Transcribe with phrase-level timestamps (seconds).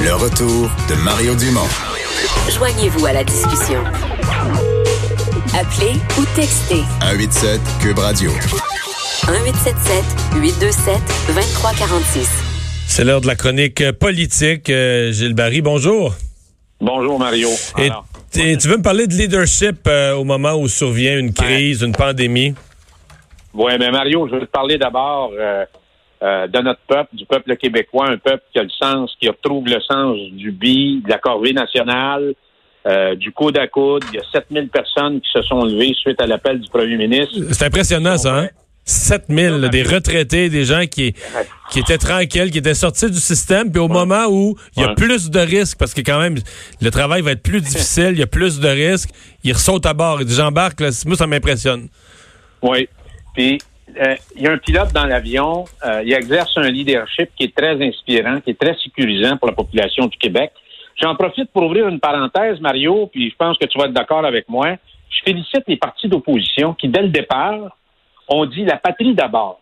[0.00, 1.66] Le retour de Mario Dumont.
[2.56, 3.82] Joignez-vous à la discussion.
[5.58, 8.30] Appelez ou textez 187 Cube Radio.
[8.30, 10.04] 1877
[10.40, 10.94] 827
[11.34, 12.28] 2346.
[12.86, 14.70] C'est l'heure de la chronique politique.
[14.70, 16.14] Euh, Gilles Barry, bonjour.
[16.80, 17.48] Bonjour Mario.
[17.78, 21.32] Et Alors, t- tu veux me parler de leadership euh, au moment où survient une
[21.32, 22.54] crise, une pandémie?
[23.54, 25.64] ouais, mais Mario, je veux te parler d'abord euh,
[26.22, 29.66] euh, de notre peuple, du peuple québécois, un peuple qui a le sens, qui retrouve
[29.66, 32.34] le sens du bi, de la corvée nationale,
[32.86, 34.04] euh, du coude à coude.
[34.12, 37.34] Il y a 7000 personnes qui se sont levées suite à l'appel du premier ministre.
[37.52, 38.48] C'est impressionnant, ça, hein?
[38.84, 41.12] 7000, là, des retraités, des gens qui,
[41.70, 44.88] qui étaient tranquilles, qui étaient sortis du système, puis au moment où il y a
[44.88, 44.94] Ouais.
[44.94, 46.36] plus de risques, parce que quand même,
[46.80, 49.10] le travail va être plus difficile, il y a plus de risques,
[49.44, 51.88] ils ressautent à bord, ils disent, j'embarque, moi, ça m'impressionne.
[52.62, 52.88] Oui.
[53.34, 53.58] Puis,
[53.96, 55.64] euh, il y a un pilote dans l'avion.
[55.84, 59.54] euh, il exerce un leadership qui est très inspirant, qui est très sécurisant pour la
[59.54, 60.52] population du Québec.
[61.00, 64.24] J'en profite pour ouvrir une parenthèse, Mario, puis je pense que tu vas être d'accord
[64.24, 64.76] avec moi.
[65.10, 67.76] Je félicite les partis d'opposition qui, dès le départ,
[68.28, 69.60] ont dit la patrie d'abord,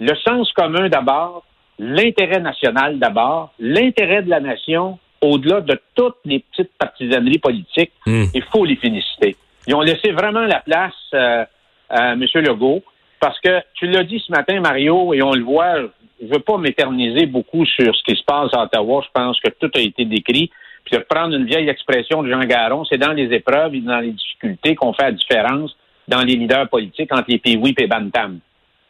[0.00, 1.44] le sens commun d'abord,
[1.78, 7.92] l'intérêt national d'abord, l'intérêt de la nation au-delà de toutes les petites partisaneries politiques.
[8.06, 8.24] Hmm.
[8.34, 9.36] Il faut les féliciter.
[9.66, 11.44] Ils ont laissé vraiment la place euh,
[11.88, 12.24] à M.
[12.34, 12.82] Legault
[13.22, 15.76] parce que tu l'as dit ce matin, Mario, et on le voit,
[16.20, 19.00] je ne veux pas m'éterniser beaucoup sur ce qui se passe à Ottawa.
[19.06, 20.50] Je pense que tout a été décrit.
[20.84, 24.00] Puis de prendre une vieille expression de Jean Garon, c'est dans les épreuves et dans
[24.00, 25.76] les difficultés qu'on fait la différence
[26.08, 28.40] dans les leaders politiques entre les Pee-Wee et Bantam.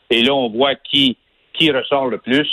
[0.09, 1.19] Et là, on voit qui,
[1.53, 2.49] qui ressort le plus.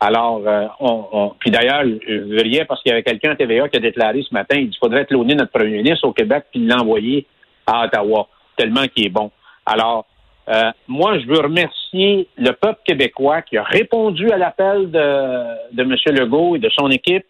[0.00, 3.76] Alors, euh, on, on- puis d'ailleurs, je parce qu'il y avait quelqu'un à TVA qui
[3.76, 7.24] a déclaré ce matin, il dit, faudrait cloner notre premier ministre au Québec puis l'envoyer
[7.66, 9.30] à Ottawa, tellement qu'il est bon.
[9.64, 10.06] Alors,
[10.50, 15.82] euh, moi, je veux remercier le peuple québécois qui a répondu à l'appel de, de
[15.82, 15.94] M.
[16.06, 17.26] Legault et de son équipe.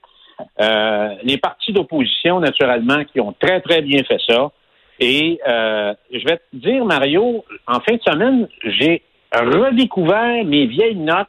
[0.61, 4.51] Euh, les partis d'opposition, naturellement, qui ont très, très bien fait ça.
[4.99, 10.97] Et euh, je vais te dire, Mario, en fin de semaine, j'ai redécouvert mes vieilles
[10.97, 11.29] notes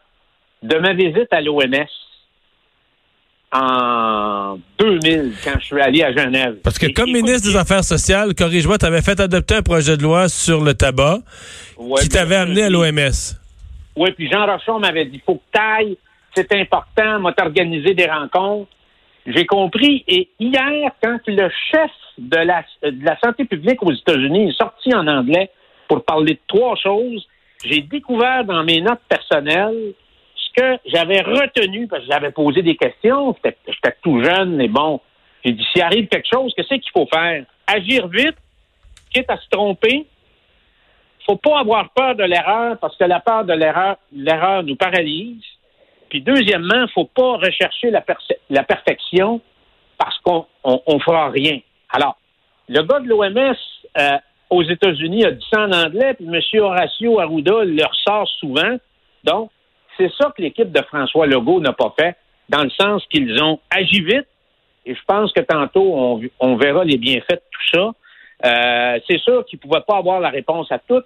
[0.63, 1.87] de ma visite à l'OMS
[3.51, 6.57] en 2000, quand je suis allé à Genève.
[6.63, 9.97] Parce que Et- comme ministre des Affaires sociales, corrige-moi, tu avais fait adopter un projet
[9.97, 11.19] de loi sur le tabac
[11.77, 13.35] ouais, qui t'avait amené à l'OMS.
[13.97, 15.97] Oui, puis Jean Rochon m'avait dit, faut que t'ailles,
[16.33, 18.69] c'est important, m'a organisé des rencontres.
[19.27, 20.03] J'ai compris.
[20.07, 24.93] Et hier, quand le chef de la, de la santé publique aux États-Unis est sorti
[24.95, 25.49] en anglais
[25.89, 27.27] pour parler de trois choses,
[27.65, 29.93] j'ai découvert dans mes notes personnelles
[30.53, 34.99] que j'avais retenu, parce que j'avais posé des questions, j'étais tout jeune, mais bon,
[35.43, 37.45] j'ai dit, s'il arrive quelque chose, qu'est-ce qu'il faut faire?
[37.67, 38.37] Agir vite,
[39.13, 40.05] quitte à se tromper,
[41.25, 45.43] faut pas avoir peur de l'erreur parce que la peur de l'erreur, l'erreur nous paralyse.
[46.09, 48.01] Puis deuxièmement, faut pas rechercher la,
[48.63, 49.39] perfection
[49.97, 51.59] parce qu'on on, on fera rien.
[51.89, 52.17] Alors,
[52.67, 53.55] le gars de l'OMS
[53.97, 54.17] euh,
[54.49, 56.39] aux États-Unis a dit ça en anglais, puis M.
[56.61, 58.77] Horacio Arruda le ressort souvent.
[59.23, 59.51] Donc,
[59.97, 62.15] c'est ça que l'équipe de François Legault n'a pas fait,
[62.49, 64.27] dans le sens qu'ils ont agi vite,
[64.85, 67.91] et je pense que tantôt, on, on verra les bienfaits de tout ça.
[68.43, 71.03] Euh, c'est sûr qu'ils ne pouvaient pas avoir la réponse à tout.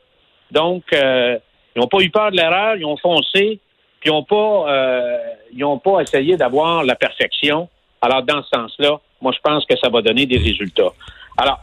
[0.52, 1.38] Donc, euh,
[1.76, 3.60] ils n'ont pas eu peur de l'erreur, ils ont foncé,
[4.00, 5.18] puis ils n'ont pas, euh,
[5.52, 7.68] ils ont pas essayé d'avoir la perfection.
[8.02, 10.94] Alors, dans ce sens-là, moi, je pense que ça va donner des résultats.
[11.38, 11.60] Alors,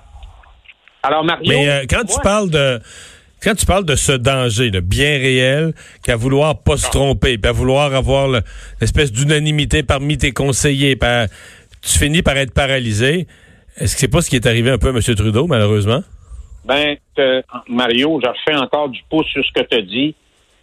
[1.02, 1.50] alors Mario?
[1.50, 2.78] Mais quand tu parles de
[3.42, 5.72] quand tu parles de ce danger de bien réel,
[6.04, 8.42] qu'à vouloir pas se tromper, puis à vouloir avoir le-
[8.80, 13.26] l'espèce d'unanimité parmi tes conseillers, tu finis par être paralysé.
[13.78, 15.00] Est-ce que c'est pas ce qui est arrivé un peu à M.
[15.00, 16.02] Trudeau, malheureusement?
[16.64, 20.14] Ben, euh, Mario, je refais encore du pouce sur ce que tu as dit.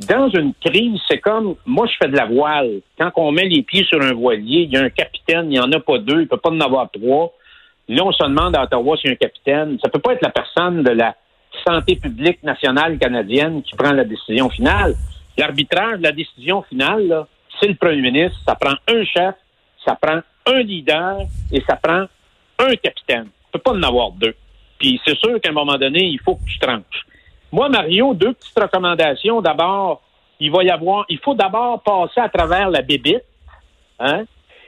[0.08, 2.80] Dans une crise, c'est comme, moi, je fais de la voile.
[2.98, 5.60] Quand on met les pieds sur un voilier, il y a un capitaine, il n'y
[5.60, 7.34] en a pas deux, il ne peut pas en avoir trois.
[7.90, 9.78] Là, on se demande à Ottawa s'il y a un capitaine.
[9.84, 11.16] Ça peut pas être la personne de la
[11.66, 14.96] santé publique nationale canadienne qui prend la décision finale.
[15.38, 17.25] L'arbitrage la décision finale,
[17.59, 18.38] c'est le premier ministre.
[18.46, 19.36] Ça prend un chef,
[19.86, 21.19] ça prend un leader
[21.51, 22.06] et ça prend
[22.60, 23.25] un capitaine.
[23.25, 24.36] Ne peut pas en avoir deux.
[24.78, 27.06] Puis c'est sûr qu'à un moment donné, il faut que tu tranches.
[27.51, 29.42] Moi, Mario, deux petites recommandations.
[29.42, 30.01] D'abord,
[30.39, 33.24] il va y avoir, il faut d'abord passer à travers la bébite.
[34.00, 34.24] Hein?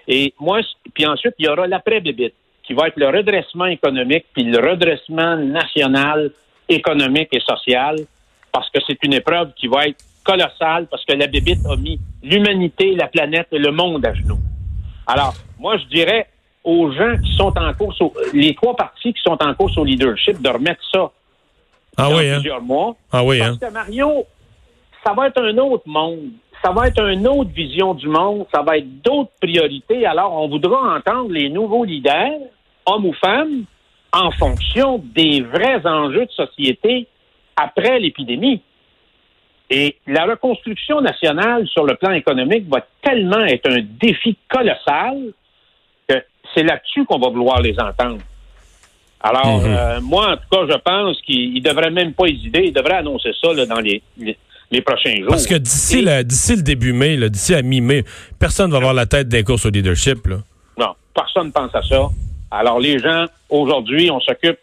[0.08, 0.60] Et moi,
[0.94, 2.34] puis ensuite, il y aura l'après-bébite,
[2.64, 6.32] qui va être le redressement économique, puis le redressement national,
[6.70, 7.96] économique et social,
[8.52, 12.00] parce que c'est une épreuve qui va être colossale, parce que la bébite a mis
[12.24, 14.40] l'humanité, la planète et le monde à genoux.
[15.08, 16.28] Alors, moi, je dirais
[16.64, 19.84] aux gens qui sont en course, au- les trois partis qui sont en course au
[19.84, 21.12] leadership, de remettre ça
[21.98, 22.36] Ah dans oui, hein?
[22.36, 22.96] plusieurs mois.
[23.12, 23.58] Ah oui, Parce hein?
[23.68, 24.26] que Mario,
[25.04, 26.30] ça va être un autre monde.
[26.64, 30.06] ça va être une autre vision du monde, ça va être d'autres priorités.
[30.06, 32.38] Alors, on voudra entendre les nouveaux leaders,
[32.86, 33.64] hommes ou femmes,
[34.14, 37.08] en fonction des vrais enjeux de société
[37.56, 38.62] après l'épidémie.
[39.70, 45.18] Et la reconstruction nationale sur le plan économique va tellement être un défi colossal
[46.10, 46.16] que
[46.54, 48.18] c'est là-dessus qu'on va vouloir les entendre.
[49.22, 49.66] Alors, Mhm.
[49.68, 52.66] euh, moi, en tout cas, je pense qu'ils ne devraient même pas hésiter.
[52.68, 54.36] Ils devraient annoncer ça là, dans les, les,
[54.72, 55.28] les prochains jours.
[55.30, 58.04] Parce que d'ici Et- le, début mai, d'ici à mi-mai,
[58.40, 60.26] personne ne va avoir la tête des courses au leadership.
[60.28, 60.38] Là.
[60.78, 62.10] Non, personne ne pense à ça.
[62.52, 64.60] Alors, les gens, aujourd'hui, on s'occupe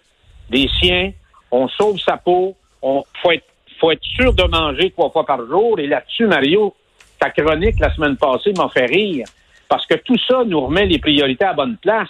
[0.50, 1.12] des siens,
[1.50, 3.46] on sauve sa peau, on faut être,
[3.81, 5.79] faut être sûr de manger trois fois par jour.
[5.79, 6.75] Et là-dessus, Mario,
[7.19, 9.26] ta chronique la semaine passée m'a fait rire.
[9.69, 12.08] Parce que tout ça nous remet les priorités à bonne place.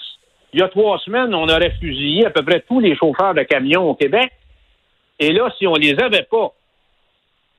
[0.52, 3.42] Il y a trois semaines, on aurait fusillé à peu près tous les chauffeurs de
[3.42, 4.32] camions au Québec.
[5.18, 6.52] Et là, si on les avait pas,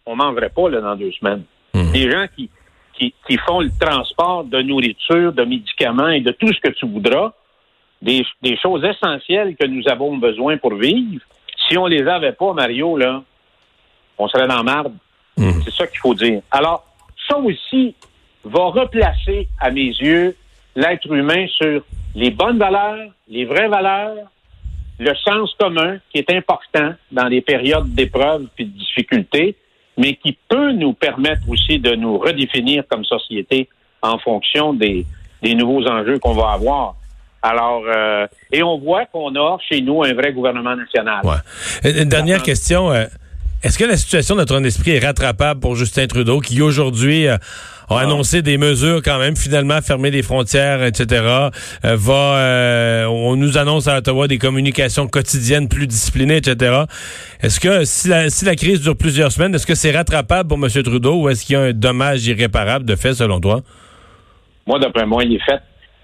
[0.06, 1.44] on mangerait pas là, dans deux semaines.
[1.94, 2.50] Les gens qui,
[2.94, 6.88] qui, qui font le transport de nourriture, de médicaments et de tout ce que tu
[6.88, 7.34] voudras,
[8.02, 11.22] des, des choses essentielles que nous avons besoin pour vivre.
[11.68, 13.24] Si on les avait pas, Mario, là,
[14.18, 14.94] on serait dans marde.
[15.38, 16.42] C'est ça qu'il faut dire.
[16.52, 16.86] Alors,
[17.28, 17.96] ça aussi
[18.44, 20.36] va replacer, à mes yeux,
[20.76, 21.82] l'être humain sur
[22.16, 24.28] les bonnes valeurs, les vraies valeurs,
[25.00, 29.56] le sens commun qui est important dans les périodes d'épreuves et de difficultés,
[29.98, 33.70] mais qui peut nous permettre aussi de nous redéfinir comme société
[34.02, 35.06] en fonction des,
[35.42, 36.96] des nouveaux enjeux qu'on va avoir.
[37.42, 41.22] Alors, euh, et on voit qu'on a chez nous un vrai gouvernement national.
[41.24, 41.92] Ouais.
[42.02, 42.92] Une dernière question.
[42.92, 43.06] euh,
[43.64, 47.38] Est-ce que la situation de notre esprit est rattrapable pour Justin Trudeau, qui aujourd'hui euh,
[47.90, 51.24] a annoncé des mesures quand même, finalement fermer les frontières, etc.
[51.24, 56.84] euh, va, euh, on nous annonce à Ottawa des communications quotidiennes plus disciplinées, etc.
[57.42, 60.58] Est-ce que si la, si la crise dure plusieurs semaines, est-ce que c'est rattrapable pour
[60.58, 60.70] M.
[60.84, 63.62] Trudeau ou est-ce qu'il y a un dommage irréparable de fait selon toi?
[64.68, 65.60] Moi, d'après moi, il est fait.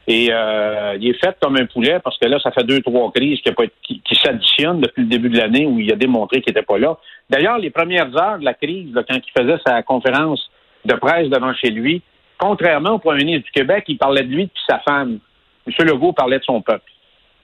[0.07, 3.11] Et euh, il est fait comme un poulet parce que là, ça fait deux, trois
[3.11, 6.77] crises qui, s'additionnent depuis le début de l'année où il a démontré qu'il n'était pas
[6.77, 6.97] là.
[7.29, 10.47] D'ailleurs, les premières heures de la crise, là, quand il faisait sa conférence
[10.85, 12.03] de presse devant chez lui,
[12.37, 15.19] contrairement au premier ministre du Québec, il parlait de lui et de sa femme.
[15.65, 15.87] M.
[15.87, 16.91] Legault parlait de son peuple.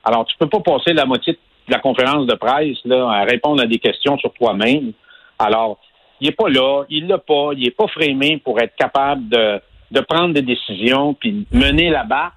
[0.03, 3.61] Alors, tu peux pas passer la moitié de la conférence de presse là, à répondre
[3.61, 4.91] à des questions sur toi-même.
[5.39, 5.79] Alors,
[6.19, 9.59] il est pas là, il l'a pas, il est pas frémé pour être capable de,
[9.89, 12.35] de prendre des décisions puis mener la barque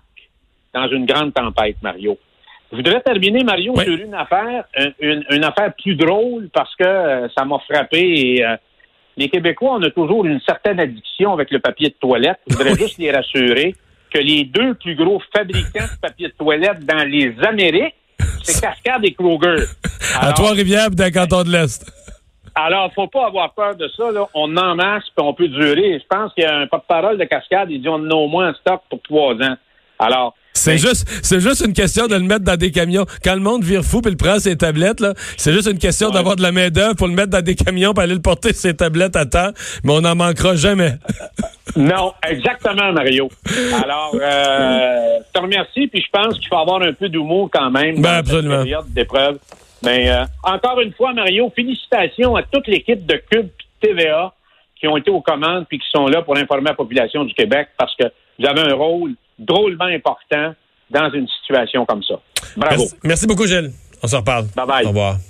[0.75, 2.19] dans une grande tempête, Mario.
[2.73, 3.85] Je voudrais terminer, Mario, Oui.
[3.85, 8.01] sur une affaire, un- une, une affaire plus drôle parce que euh, ça m'a frappé
[8.01, 8.57] et euh,
[9.17, 12.41] les Québécois, on a toujours une certaine addiction avec le papier de toilette.
[12.49, 12.79] Je voudrais Oui.
[12.81, 13.75] juste les rassurer
[14.13, 17.95] que les deux plus gros fabricants de papier de toilette dans les Amériques,
[18.43, 19.63] c'est Cascade et Kroger.
[20.21, 21.85] à Trois-Rivières, puis dans le canton de l'Est.
[22.57, 24.11] alors, faut pas avoir peur de ça.
[24.11, 24.27] Là.
[24.35, 26.01] On en masse, puis on peut durer.
[26.01, 28.27] Je pense qu'il y a un porte-parole de Cascade, il dit on en a au
[28.29, 29.57] moins en stock pour trois ans.
[29.99, 33.05] Alors, C'est ben, juste, c'est juste une question de le mettre dans des camions.
[33.25, 36.09] Quand le monde vire fou puis le prend ses tablettes, là, c'est juste une question
[36.09, 36.15] Ouais.
[36.15, 38.53] d'avoir de la main d'œuvre pour le mettre dans des camions pour aller le porter
[38.55, 39.51] ses tablettes à temps.
[39.83, 40.95] Mais on n'en manquera jamais.
[41.77, 43.29] Non, exactement, Mario.
[43.83, 47.69] Alors, euh, je te remercie, puis je pense qu'il faut avoir un peu d'humour quand
[47.71, 48.55] même Ben, dans absolument.
[48.59, 49.39] cette période d'épreuve.
[49.83, 53.49] Mais euh, encore une fois, Mario, félicitations à toute l'équipe de Cube
[53.81, 54.33] TVA
[54.79, 57.69] qui ont été aux commandes puis qui sont là pour informer la population du Québec
[57.77, 58.05] parce que
[58.39, 60.55] vous avez un rôle drôlement important
[60.91, 62.15] dans une situation comme ça.
[62.57, 62.77] Bravo.
[62.83, 63.73] Merci, merci beaucoup, Gilles.
[64.03, 64.47] On se reparle.
[64.55, 64.85] Bye bye.
[64.85, 65.17] Au revoir.